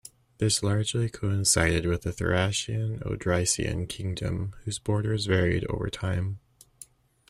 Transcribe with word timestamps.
This 0.39 0.63
largely 0.63 1.09
coincided 1.11 1.85
with 1.85 2.01
the 2.01 2.11
Thracian 2.11 3.01
Odrysian 3.01 3.87
kingdom, 3.87 4.55
whose 4.65 4.79
borders 4.79 5.27
varied 5.27 5.63
over 5.69 5.91
time. 5.91 6.39